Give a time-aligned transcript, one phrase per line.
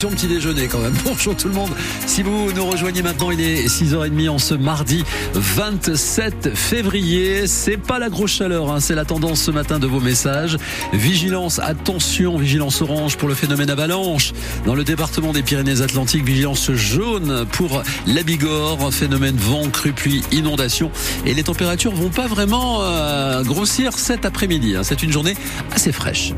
[0.00, 0.94] Petit déjeuner quand même.
[1.04, 1.72] Bonjour tout le monde.
[2.06, 5.02] Si vous nous rejoignez maintenant, il est 6h30 en ce mardi
[5.34, 7.48] 27 février.
[7.48, 8.78] C'est pas la grosse chaleur, hein.
[8.78, 10.56] c'est la tendance ce matin de vos messages.
[10.92, 14.34] Vigilance, attention, vigilance orange pour le phénomène avalanche.
[14.64, 20.92] Dans le département des Pyrénées-Atlantiques, vigilance jaune pour la Bigorre, phénomène vent, crue, pluie, inondation.
[21.26, 24.76] Et les températures vont pas vraiment euh, grossir cet après-midi.
[24.76, 24.84] Hein.
[24.84, 25.34] C'est une journée
[25.72, 26.34] assez fraîche.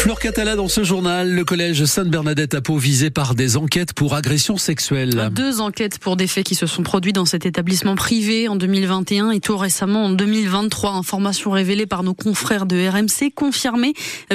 [0.00, 4.14] Fleur Catala dans ce journal, le collège Sainte-Bernadette à Pau visé par des enquêtes pour
[4.14, 5.28] agression sexuelle.
[5.30, 9.30] Deux enquêtes pour des faits qui se sont produits dans cet établissement privé en 2021
[9.30, 10.92] et tout récemment en 2023.
[10.92, 13.92] Informations révélées par nos confrères de RMC, confirmées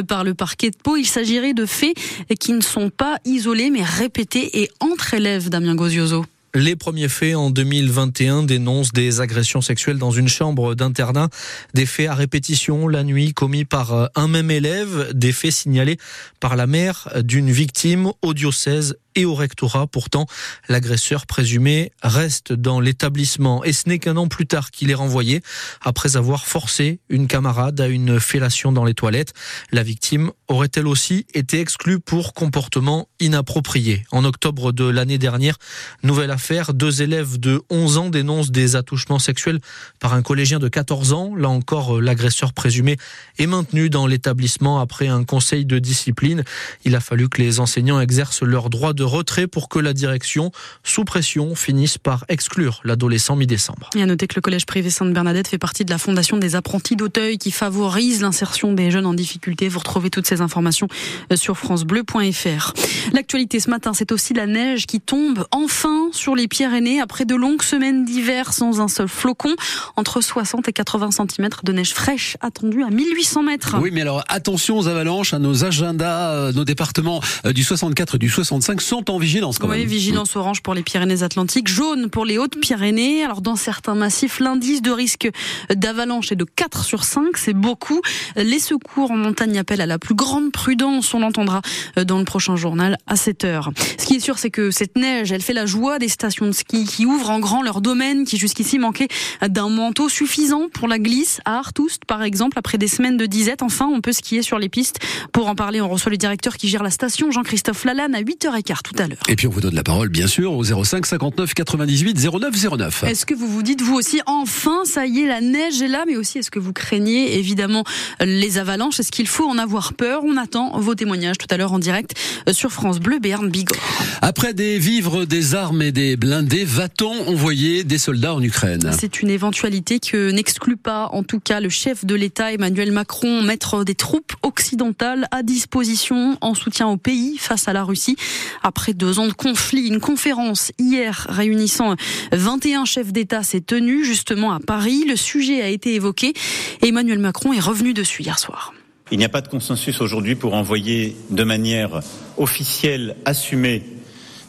[0.07, 0.97] par le parquet de Pau.
[0.97, 1.95] Il s'agirait de faits
[2.39, 6.25] qui ne sont pas isolés mais répétés et entre élèves, Damien Gozioso.
[6.55, 11.27] Les premiers faits en 2021 dénoncent des agressions sexuelles dans une chambre d'internat,
[11.73, 15.97] des faits à répétition la nuit commis par un même élève, des faits signalés
[16.39, 19.87] par la mère d'une victime au diocèse et au rectorat.
[19.87, 20.25] Pourtant,
[20.69, 25.41] l'agresseur présumé reste dans l'établissement et ce n'est qu'un an plus tard qu'il est renvoyé
[25.81, 29.33] après avoir forcé une camarade à une fellation dans les toilettes.
[29.71, 34.05] La victime aurait-elle aussi été exclue pour comportement inapproprié.
[34.11, 35.57] En octobre de l'année dernière,
[36.03, 39.59] nouvelle affaire, deux élèves de 11 ans dénoncent des attouchements sexuels
[39.99, 41.35] par un collégien de 14 ans.
[41.35, 42.97] Là encore, l'agresseur présumé
[43.37, 46.43] est maintenu dans l'établissement après un conseil de discipline.
[46.83, 50.51] Il a fallu que les enseignants exercent leur droit de retrait pour que la direction,
[50.83, 53.89] sous pression, finisse par exclure l'adolescent mi-décembre.
[53.95, 56.95] Et à noter que le collège privé Sainte-Bernadette fait partie de la fondation des apprentis
[56.95, 59.69] d'Auteuil qui favorise l'insertion des jeunes en difficulté.
[59.69, 60.87] Vous retrouvez toutes ces informations
[61.31, 62.73] euh, sur francebleu.fr.
[63.13, 67.35] L'actualité ce matin, c'est aussi la neige qui tombe enfin sur les Pyrénées après de
[67.35, 69.55] longues semaines d'hiver sans un seul flocon.
[69.95, 73.75] Entre 60 et 80 cm de neige fraîche attendue à 1800 mètres.
[73.81, 78.15] Oui, mais alors attention aux avalanches, à nos agendas, euh, nos départements euh, du 64
[78.15, 79.79] et du 65 sont en vigilance quand même.
[79.79, 83.23] Oui, vigilance orange pour les Pyrénées-Atlantiques, jaune pour les Hautes-Pyrénées.
[83.23, 85.29] Alors dans certains massifs, l'indice de risque
[85.73, 88.01] d'avalanche est de 4 sur 5, c'est beaucoup.
[88.35, 91.61] Les secours en montagne appellent à la plus grande prudence, on l'entendra
[91.97, 93.71] dans le prochain journal à 7 heures.
[93.97, 96.51] Ce qui est sûr, c'est que cette neige, elle fait la joie des stations de
[96.51, 99.07] ski qui ouvrent en grand leur domaine, qui jusqu'ici manquait
[99.47, 103.61] d'un manteau suffisant pour la glisse à Artoust, par exemple, après des semaines de disette.
[103.63, 104.99] Enfin, on peut skier sur les pistes.
[105.31, 108.65] Pour en parler, on reçoit le directeur qui gère la station, Jean-Christophe Lalanne, à 8h15
[108.85, 109.17] tout à l'heure.
[109.27, 113.03] Et puis on vous donne la parole, bien sûr, au 05 59 98 09 09.
[113.03, 116.03] Est-ce que vous vous dites, vous aussi, enfin, ça y est, la neige est là,
[116.05, 117.83] mais aussi, est-ce que vous craignez, évidemment,
[118.21, 118.99] les avalanches?
[118.99, 120.21] Est-ce qu'il faut en avoir peur?
[120.23, 122.13] On attend vos témoignages tout à l'heure en direct
[122.51, 123.79] sur France Bleu, Béarn, Bigorre.
[124.21, 128.91] Après des vivres, des armes et des blindés, va-t-on envoyer des soldats en Ukraine?
[128.97, 133.41] C'est une éventualité que n'exclut pas, en tout cas, le chef de l'État, Emmanuel Macron,
[133.41, 138.15] mettre des troupes occidentales à disposition en soutien au pays face à la Russie.
[138.61, 141.95] Après deux ans de conflit, une conférence hier réunissant
[142.31, 145.05] 21 chefs d'État s'est tenue justement à Paris.
[145.07, 146.33] Le sujet a été évoqué
[146.81, 148.73] et Emmanuel Macron est revenu dessus hier soir.
[149.11, 152.01] Il n'y a pas de consensus aujourd'hui pour envoyer de manière
[152.37, 153.83] officielle, assumée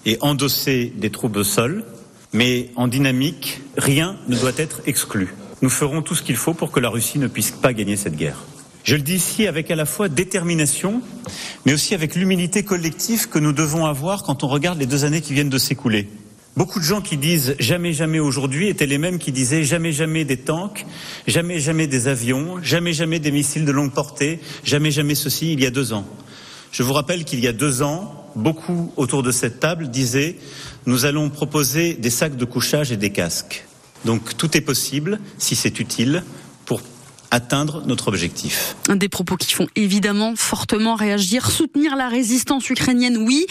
[0.04, 1.84] et endosser des troupes au sol,
[2.32, 5.34] mais en dynamique, rien ne doit être exclu.
[5.62, 8.16] Nous ferons tout ce qu'il faut pour que la Russie ne puisse pas gagner cette
[8.16, 8.38] guerre.
[8.86, 11.02] Je le dis ici avec à la fois détermination,
[11.64, 15.22] mais aussi avec l'humilité collective que nous devons avoir quand on regarde les deux années
[15.22, 16.08] qui viennent de s'écouler.
[16.56, 20.24] Beaucoup de gens qui disent jamais jamais aujourd'hui étaient les mêmes qui disaient jamais jamais
[20.24, 20.86] des tanks,
[21.26, 25.60] jamais jamais des avions, jamais jamais des missiles de longue portée, jamais jamais ceci il
[25.60, 26.06] y a deux ans.
[26.70, 30.36] Je vous rappelle qu'il y a deux ans, beaucoup autour de cette table disaient
[30.86, 33.66] nous allons proposer des sacs de couchage et des casques.
[34.04, 36.22] Donc tout est possible si c'est utile
[37.36, 38.76] atteindre notre objectif.
[38.88, 41.50] Des propos qui font évidemment fortement réagir.
[41.50, 43.44] Soutenir la résistance ukrainienne, oui.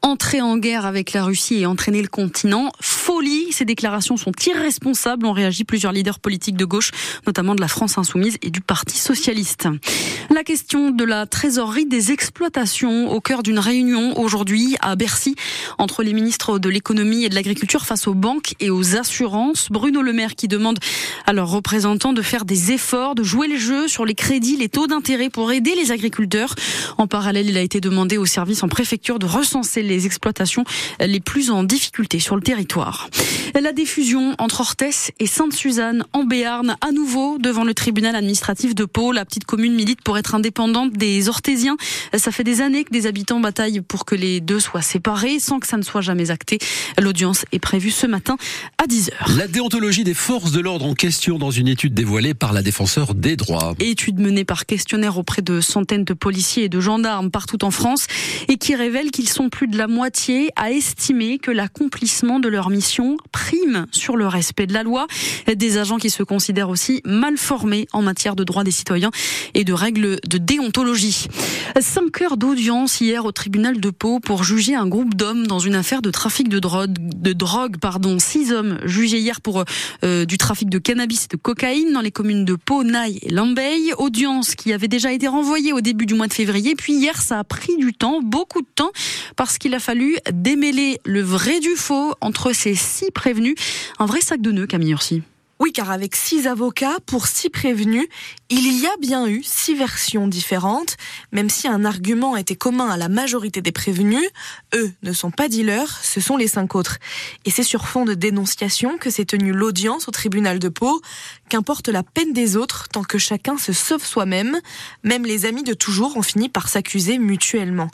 [0.00, 3.50] Entrer en guerre avec la Russie et entraîner le continent, folie.
[3.50, 6.92] Ces déclarations sont irresponsables, ont réagi plusieurs leaders politiques de gauche,
[7.26, 9.66] notamment de la France insoumise et du Parti socialiste.
[10.30, 15.34] La question de la trésorerie des exploitations au cœur d'une réunion aujourd'hui à Bercy
[15.78, 19.66] entre les ministres de l'économie et de l'agriculture face aux banques et aux assurances.
[19.68, 20.78] Bruno Le Maire qui demande
[21.26, 24.68] à leurs représentants de faire des efforts, de jouer le jeu sur les crédits, les
[24.68, 26.54] taux d'intérêt pour aider les agriculteurs.
[26.98, 30.64] En parallèle, il a été demandé aux services en préfecture de recenser les exploitations
[31.00, 33.08] les plus en difficulté sur le territoire.
[33.58, 38.84] La diffusion entre Orthès et Sainte-Suzanne en Béarn, à nouveau devant le tribunal administratif de
[38.84, 39.12] Pau.
[39.12, 41.78] La petite commune milite pour être indépendante des Orthésiens.
[42.14, 45.58] Ça fait des années que des habitants bataillent pour que les deux soient séparés sans
[45.58, 46.58] que ça ne soit jamais acté.
[47.00, 48.36] L'audience est prévue ce matin
[48.76, 49.38] à 10h.
[49.38, 53.14] La déontologie des forces de l'ordre en question dans une étude dévoilée par la défenseur
[53.22, 53.74] des droits.
[53.78, 58.06] Étude menée par questionnaire auprès de centaines de policiers et de gendarmes partout en France
[58.48, 62.68] et qui révèle qu'ils sont plus de la moitié à estimer que l'accomplissement de leur
[62.68, 65.06] mission prime sur le respect de la loi.
[65.54, 69.12] Des agents qui se considèrent aussi mal formés en matière de droits des citoyens
[69.54, 71.28] et de règles de déontologie.
[71.80, 75.76] Cinq heures d'audience hier au tribunal de Pau pour juger un groupe d'hommes dans une
[75.76, 76.92] affaire de trafic de drogue.
[76.98, 78.18] De drogue pardon.
[78.18, 79.64] Six hommes jugés hier pour
[80.02, 82.82] euh, du trafic de cannabis et de cocaïne dans les communes de Pau,
[83.98, 86.74] Audience qui avait déjà été renvoyée au début du mois de février.
[86.74, 88.90] Puis hier, ça a pris du temps, beaucoup de temps,
[89.36, 93.54] parce qu'il a fallu démêler le vrai du faux entre ces six prévenus.
[93.98, 95.22] Un vrai sac de nœuds, Camille Ursi.
[95.62, 98.08] Oui, car avec six avocats pour six prévenus,
[98.50, 100.96] il y a bien eu six versions différentes,
[101.30, 104.28] même si un argument était commun à la majorité des prévenus.
[104.74, 106.98] Eux ne sont pas dealers, ce sont les cinq autres.
[107.44, 111.00] Et c'est sur fond de dénonciation que s'est tenue l'audience au tribunal de Pau.
[111.52, 114.58] Qu'importe la peine des autres, tant que chacun se sauve soi-même,
[115.02, 117.90] même les amis de toujours ont fini par s'accuser mutuellement.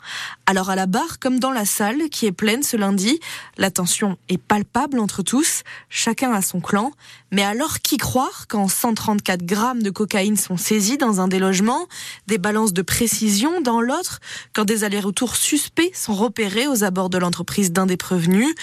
[0.46, 3.18] Alors à la barre, comme dans la salle, qui est pleine ce lundi,
[3.56, 6.92] la tension est palpable entre tous, chacun a son clan,
[7.32, 11.88] mais alors qui croire quand 134 grammes de cocaïne sont saisis dans un des logements,
[12.28, 14.20] des balances de précision dans l'autre,
[14.52, 18.54] quand des allers-retours suspects sont repérés aux abords de l'entreprise d'un des prévenus?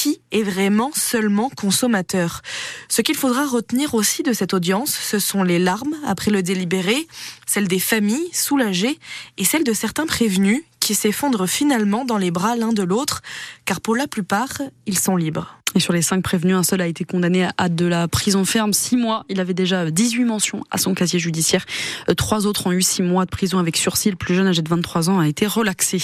[0.00, 2.40] Qui est vraiment seulement consommateur.
[2.88, 7.06] Ce qu'il faudra retenir aussi de cette audience, ce sont les larmes après le délibéré,
[7.46, 8.98] celles des familles soulagées
[9.36, 13.20] et celles de certains prévenus qui s'effondrent finalement dans les bras l'un de l'autre,
[13.66, 15.59] car pour la plupart, ils sont libres.
[15.76, 18.72] Et sur les cinq prévenus, un seul a été condamné à de la prison ferme,
[18.72, 19.24] six mois.
[19.28, 21.64] Il avait déjà 18 mentions à son casier judiciaire.
[22.08, 24.10] Euh, trois autres ont eu six mois de prison avec sursis.
[24.10, 26.00] Le plus jeune, âgé de 23 ans, a été relaxé.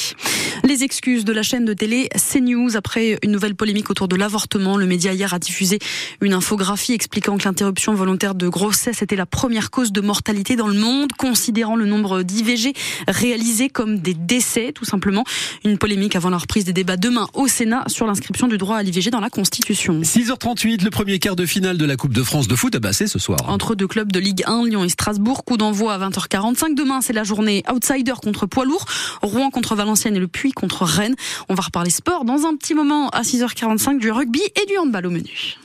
[0.62, 4.76] Les excuses de la chaîne de télé CNews après une nouvelle polémique autour de l'avortement.
[4.76, 5.80] Le média hier a diffusé
[6.20, 10.68] une infographie expliquant que l'interruption volontaire de grossesse était la première cause de mortalité dans
[10.68, 12.72] le monde, considérant le nombre d'IVG
[13.08, 15.24] réalisés comme des décès, tout simplement.
[15.64, 18.82] Une polémique avant la reprise des débats demain au Sénat sur l'inscription du droit à
[18.84, 19.55] l'IVG dans la Constitution.
[20.02, 23.06] 6h38, le premier quart de finale de la Coupe de France de foot à Bassé
[23.06, 23.38] ce soir.
[23.48, 26.74] Entre deux clubs de Ligue 1, Lyon et Strasbourg, coup d'envoi à 20h45.
[26.74, 28.84] Demain, c'est la journée outsider contre poids lourd,
[29.22, 31.16] Rouen contre Valenciennes et le Puy contre Rennes.
[31.48, 35.06] On va reparler sport dans un petit moment à 6h45 du rugby et du handball
[35.06, 35.56] au menu.